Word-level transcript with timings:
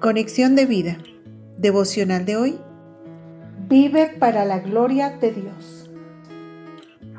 Conexión 0.00 0.56
de 0.56 0.64
vida. 0.64 0.96
Devocional 1.58 2.24
de 2.24 2.38
hoy. 2.38 2.58
Vive 3.68 4.06
para 4.18 4.46
la 4.46 4.58
gloria 4.58 5.10
de 5.10 5.30
Dios. 5.30 5.90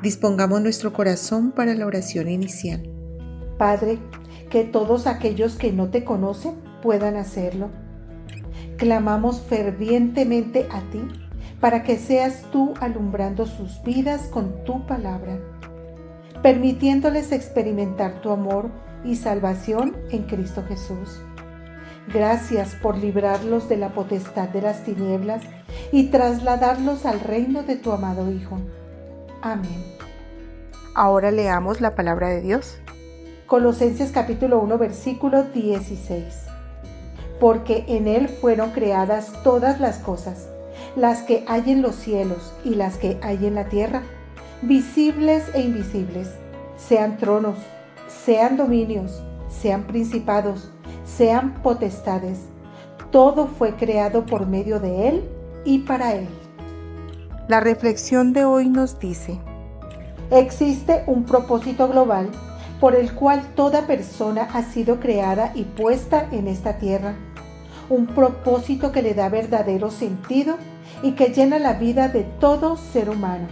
Dispongamos 0.02 0.60
nuestro 0.62 0.92
corazón 0.92 1.52
para 1.52 1.76
la 1.76 1.86
oración 1.86 2.28
inicial. 2.28 2.82
Padre, 3.56 4.00
que 4.50 4.64
todos 4.64 5.06
aquellos 5.06 5.54
que 5.54 5.72
no 5.72 5.90
te 5.90 6.02
conocen 6.02 6.56
puedan 6.82 7.14
hacerlo. 7.14 7.70
Clamamos 8.78 9.42
fervientemente 9.42 10.66
a 10.72 10.80
ti 10.90 11.02
para 11.60 11.84
que 11.84 11.96
seas 11.98 12.50
tú 12.50 12.74
alumbrando 12.80 13.46
sus 13.46 13.80
vidas 13.84 14.22
con 14.22 14.64
tu 14.64 14.88
palabra, 14.88 15.38
permitiéndoles 16.42 17.30
experimentar 17.30 18.20
tu 18.22 18.32
amor 18.32 18.72
y 19.04 19.14
salvación 19.14 19.96
en 20.10 20.24
Cristo 20.24 20.64
Jesús. 20.66 21.20
Gracias 22.08 22.74
por 22.74 22.98
librarlos 22.98 23.68
de 23.68 23.76
la 23.76 23.90
potestad 23.90 24.48
de 24.48 24.60
las 24.60 24.84
tinieblas 24.84 25.42
y 25.92 26.08
trasladarlos 26.08 27.06
al 27.06 27.20
reino 27.20 27.62
de 27.62 27.76
tu 27.76 27.92
amado 27.92 28.30
Hijo. 28.30 28.58
Amén. 29.40 29.84
Ahora 30.94 31.30
leamos 31.30 31.80
la 31.80 31.94
palabra 31.94 32.28
de 32.28 32.40
Dios. 32.40 32.78
Colosenses 33.46 34.10
capítulo 34.10 34.58
1 34.60 34.78
versículo 34.78 35.44
16. 35.44 36.24
Porque 37.38 37.84
en 37.86 38.08
Él 38.08 38.28
fueron 38.28 38.72
creadas 38.72 39.32
todas 39.44 39.80
las 39.80 39.98
cosas, 39.98 40.48
las 40.96 41.22
que 41.22 41.44
hay 41.46 41.70
en 41.70 41.82
los 41.82 41.94
cielos 41.94 42.52
y 42.64 42.74
las 42.74 42.96
que 42.96 43.18
hay 43.22 43.46
en 43.46 43.54
la 43.54 43.68
tierra, 43.68 44.02
visibles 44.62 45.44
e 45.54 45.60
invisibles, 45.60 46.30
sean 46.76 47.16
tronos, 47.16 47.58
sean 48.08 48.56
dominios, 48.56 49.22
sean 49.48 49.84
principados, 49.84 50.71
sean 51.16 51.54
potestades. 51.62 52.38
Todo 53.10 53.46
fue 53.46 53.74
creado 53.74 54.24
por 54.24 54.46
medio 54.46 54.80
de 54.80 55.08
Él 55.08 55.28
y 55.64 55.80
para 55.80 56.14
Él. 56.14 56.28
La 57.48 57.60
reflexión 57.60 58.32
de 58.32 58.44
hoy 58.44 58.68
nos 58.68 58.98
dice, 58.98 59.38
existe 60.30 61.02
un 61.06 61.24
propósito 61.24 61.88
global 61.88 62.30
por 62.80 62.94
el 62.94 63.14
cual 63.14 63.42
toda 63.54 63.86
persona 63.86 64.48
ha 64.52 64.62
sido 64.62 64.98
creada 64.98 65.52
y 65.54 65.64
puesta 65.64 66.28
en 66.32 66.48
esta 66.48 66.78
tierra. 66.78 67.14
Un 67.88 68.06
propósito 68.06 68.90
que 68.90 69.02
le 69.02 69.14
da 69.14 69.28
verdadero 69.28 69.90
sentido 69.90 70.56
y 71.02 71.12
que 71.12 71.26
llena 71.26 71.58
la 71.58 71.74
vida 71.74 72.08
de 72.08 72.22
todo 72.22 72.76
ser 72.76 73.10
humano. 73.10 73.46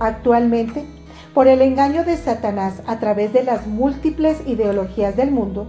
Actualmente, 0.00 0.84
por 1.34 1.48
el 1.48 1.60
engaño 1.60 2.04
de 2.04 2.16
Satanás 2.16 2.80
a 2.86 3.00
través 3.00 3.32
de 3.32 3.42
las 3.42 3.66
múltiples 3.66 4.38
ideologías 4.46 5.16
del 5.16 5.32
mundo, 5.32 5.66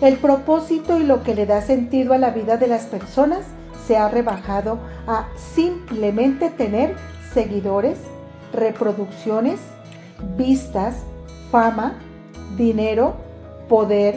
el 0.00 0.16
propósito 0.16 0.98
y 0.98 1.04
lo 1.04 1.22
que 1.22 1.34
le 1.34 1.46
da 1.46 1.60
sentido 1.60 2.14
a 2.14 2.18
la 2.18 2.30
vida 2.30 2.56
de 2.56 2.66
las 2.66 2.86
personas 2.86 3.42
se 3.86 3.98
ha 3.98 4.08
rebajado 4.08 4.78
a 5.06 5.28
simplemente 5.36 6.48
tener 6.48 6.96
seguidores, 7.34 7.98
reproducciones, 8.52 9.60
vistas, 10.38 10.96
fama, 11.50 11.98
dinero, 12.56 13.14
poder, 13.68 14.16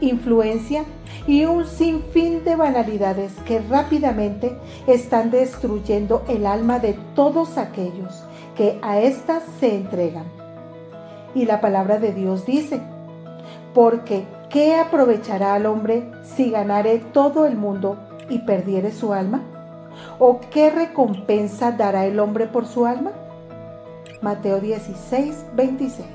influencia 0.00 0.84
y 1.26 1.44
un 1.44 1.66
sinfín 1.66 2.42
de 2.42 2.56
banalidades 2.56 3.32
que 3.46 3.60
rápidamente 3.60 4.56
están 4.86 5.30
destruyendo 5.30 6.24
el 6.28 6.46
alma 6.46 6.78
de 6.78 6.94
todos 7.14 7.58
aquellos 7.58 8.24
que 8.56 8.78
a 8.82 9.00
éstas 9.00 9.42
se 9.60 9.74
entregan. 9.74 10.24
Y 11.34 11.46
la 11.46 11.60
palabra 11.60 11.98
de 11.98 12.12
Dios 12.12 12.44
dice, 12.44 12.80
porque 13.74 14.24
¿qué 14.50 14.76
aprovechará 14.76 15.54
al 15.54 15.66
hombre 15.66 16.10
si 16.22 16.50
ganare 16.50 16.98
todo 16.98 17.46
el 17.46 17.56
mundo 17.56 17.96
y 18.28 18.40
perdiere 18.40 18.92
su 18.92 19.12
alma? 19.12 19.42
¿O 20.18 20.40
qué 20.50 20.70
recompensa 20.70 21.72
dará 21.72 22.06
el 22.06 22.18
hombre 22.20 22.46
por 22.46 22.66
su 22.66 22.86
alma? 22.86 23.12
Mateo 24.20 24.60
16, 24.60 25.46
26. 25.54 26.06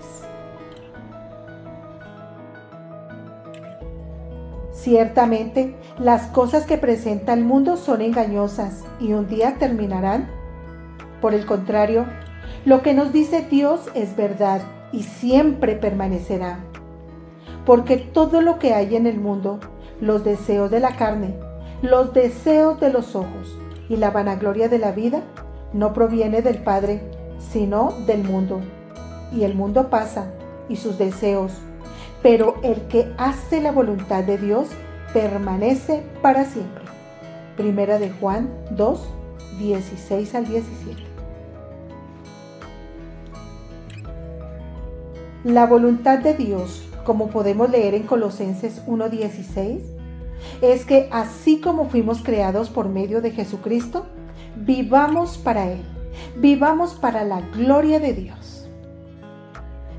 Ciertamente, 4.71 5.75
las 5.99 6.27
cosas 6.27 6.65
que 6.65 6.77
presenta 6.77 7.33
el 7.33 7.43
mundo 7.43 7.75
son 7.75 8.01
engañosas 8.01 8.85
y 8.99 9.13
un 9.13 9.27
día 9.27 9.55
terminarán. 9.55 10.29
Por 11.19 11.33
el 11.33 11.45
contrario, 11.45 12.05
lo 12.65 12.81
que 12.81 12.93
nos 12.93 13.13
dice 13.13 13.45
Dios 13.49 13.89
es 13.93 14.15
verdad 14.15 14.61
y 14.91 15.03
siempre 15.03 15.75
permanecerá. 15.75 16.59
Porque 17.65 17.97
todo 17.97 18.41
lo 18.41 18.59
que 18.59 18.73
hay 18.73 18.95
en 18.95 19.07
el 19.07 19.19
mundo, 19.19 19.59
los 19.99 20.23
deseos 20.23 20.71
de 20.71 20.79
la 20.79 20.95
carne, 20.95 21.35
los 21.81 22.13
deseos 22.13 22.79
de 22.79 22.91
los 22.91 23.15
ojos 23.15 23.57
y 23.89 23.97
la 23.97 24.11
vanagloria 24.11 24.69
de 24.69 24.79
la 24.79 24.91
vida, 24.91 25.21
no 25.73 25.93
proviene 25.93 26.41
del 26.41 26.63
Padre, 26.63 27.01
sino 27.39 27.93
del 28.05 28.23
mundo. 28.23 28.61
Y 29.33 29.43
el 29.43 29.53
mundo 29.53 29.89
pasa 29.89 30.31
y 30.69 30.77
sus 30.77 30.97
deseos, 30.97 31.53
pero 32.21 32.55
el 32.63 32.81
que 32.87 33.11
hace 33.17 33.61
la 33.61 33.71
voluntad 33.71 34.23
de 34.23 34.37
Dios 34.37 34.67
permanece 35.13 36.03
para 36.21 36.45
siempre. 36.45 36.83
Primera 37.55 37.99
de 37.99 38.11
Juan 38.11 38.49
2, 38.71 39.07
16 39.59 40.35
al 40.35 40.47
17. 40.47 41.16
La 45.43 45.67
voluntad 45.67 46.17
de 46.17 46.33
Dios, 46.33 46.81
como 47.05 47.29
podemos 47.29 47.69
leer 47.69 47.93
en 47.93 48.03
Colosenses 48.03 48.83
1.16, 48.87 49.81
es 50.61 50.83
que 50.83 51.07
así 51.11 51.61
como 51.61 51.85
fuimos 51.89 52.23
creados 52.23 52.71
por 52.71 52.89
medio 52.89 53.21
de 53.21 53.29
Jesucristo, 53.31 54.07
vivamos 54.55 55.37
para 55.37 55.71
Él, 55.71 55.81
vivamos 56.37 56.95
para 56.95 57.23
la 57.23 57.41
gloria 57.41 57.99
de 57.99 58.13
Dios. 58.13 58.67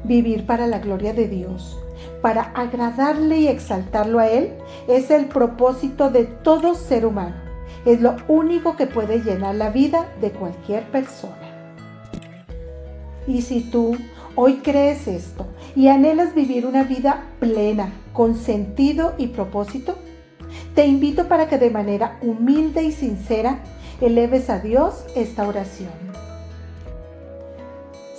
Vivir 0.03 0.45
para 0.45 0.67
la 0.67 0.81
gloria 0.81 1.13
de 1.13 1.29
Dios, 1.29 1.79
para 2.21 2.43
agradarle 2.55 3.39
y 3.39 3.47
exaltarlo 3.47 4.19
a 4.19 4.27
Él, 4.27 4.55
es 4.89 5.13
el 5.13 5.27
propósito 5.27 6.11
de 6.11 6.25
todo 6.25 6.75
ser 6.75 7.07
humano. 7.07 7.37
Es 7.85 8.01
lo 8.01 8.17
único 8.27 8.75
que 8.75 8.89
puede 8.89 9.21
llenar 9.21 9.55
la 9.55 9.71
vida 9.71 10.09
de 10.21 10.33
cualquier 10.33 10.83
persona. 10.91 11.37
Y 13.29 13.43
si 13.43 13.61
tú 13.61 13.97
hoy 14.41 14.59
crees 14.59 15.09
esto 15.09 15.49
y 15.75 15.89
anhelas 15.89 16.33
vivir 16.33 16.65
una 16.65 16.85
vida 16.85 17.25
plena, 17.41 17.93
con 18.13 18.37
sentido 18.37 19.15
y 19.19 19.27
propósito, 19.27 19.97
te 20.77 20.87
invito 20.87 21.27
para 21.27 21.49
que 21.49 21.59
de 21.59 21.71
manera 21.71 22.21
humilde 22.23 22.85
y 22.85 22.93
sincera 22.93 23.59
eleves 24.01 24.49
a 24.49 24.61
Dios 24.61 25.05
esta 25.17 25.49
oración. 25.49 25.91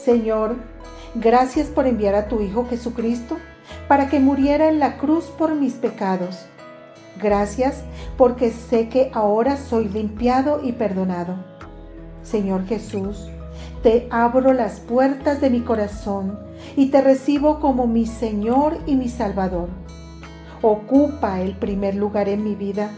Señor, 0.03 0.57
gracias 1.15 1.67
por 1.67 1.87
enviar 1.87 2.15
a 2.15 2.27
tu 2.27 2.41
Hijo 2.41 2.67
Jesucristo 2.69 3.37
para 3.87 4.09
que 4.09 4.19
muriera 4.19 4.67
en 4.67 4.79
la 4.79 4.97
cruz 4.97 5.23
por 5.23 5.55
mis 5.55 5.75
pecados. 5.75 6.47
Gracias 7.21 7.81
porque 8.17 8.51
sé 8.51 8.89
que 8.89 9.09
ahora 9.13 9.55
soy 9.55 9.87
limpiado 9.87 10.59
y 10.65 10.73
perdonado. 10.73 11.35
Señor 12.23 12.65
Jesús, 12.65 13.29
te 13.81 14.07
abro 14.11 14.53
las 14.53 14.79
puertas 14.79 15.39
de 15.41 15.49
mi 15.49 15.61
corazón 15.61 16.37
y 16.75 16.87
te 16.87 17.01
recibo 17.01 17.59
como 17.59 17.87
mi 17.87 18.05
Señor 18.05 18.77
y 18.85 18.95
mi 18.95 19.07
Salvador. 19.07 19.69
Ocupa 20.61 21.39
el 21.39 21.55
primer 21.55 21.95
lugar 21.95 22.27
en 22.27 22.43
mi 22.43 22.55
vida. 22.55 22.89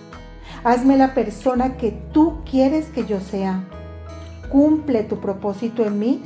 Hazme 0.63 0.97
la 0.97 1.13
persona 1.13 1.77
que 1.77 1.91
tú 1.91 2.39
quieres 2.49 2.87
que 2.87 3.05
yo 3.05 3.19
sea. 3.19 3.63
Cumple 4.51 5.03
tu 5.03 5.19
propósito 5.19 5.85
en 5.85 5.99
mí 5.99 6.23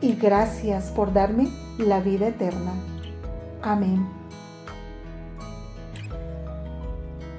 y 0.00 0.14
gracias 0.14 0.90
por 0.90 1.12
darme 1.12 1.48
la 1.78 2.00
vida 2.00 2.28
eterna. 2.28 2.72
Amén. 3.62 4.06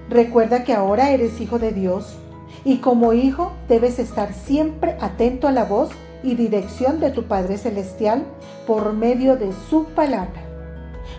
Recuerda 0.09 0.63
que 0.63 0.73
ahora 0.73 1.11
eres 1.11 1.41
hijo 1.41 1.59
de 1.59 1.73
Dios 1.73 2.15
y 2.63 2.77
como 2.77 3.11
hijo 3.11 3.51
debes 3.67 3.99
estar 3.99 4.33
siempre 4.33 4.95
atento 5.01 5.49
a 5.49 5.51
la 5.51 5.65
voz 5.65 5.89
y 6.23 6.35
dirección 6.35 6.99
de 6.99 7.11
tu 7.11 7.27
Padre 7.27 7.57
Celestial 7.57 8.23
por 8.65 8.93
medio 8.93 9.35
de 9.35 9.51
su 9.69 9.85
palabra. 9.85 10.43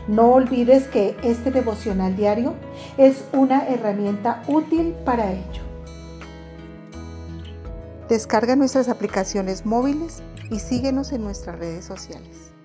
No 0.06 0.32
olvides 0.32 0.86
que 0.88 1.16
este 1.22 1.50
devocional 1.50 2.16
diario 2.16 2.54
es 2.96 3.24
una 3.32 3.66
herramienta 3.68 4.42
útil 4.48 4.94
para 5.04 5.32
ello. 5.32 5.62
Descarga 8.08 8.56
nuestras 8.56 8.88
aplicaciones 8.88 9.66
móviles 9.66 10.22
y 10.50 10.60
síguenos 10.60 11.12
en 11.12 11.22
nuestras 11.22 11.58
redes 11.58 11.84
sociales. 11.84 12.57